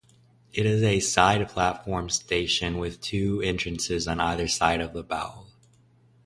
[0.51, 5.45] It is a side platform station with two entrances on either side of boul.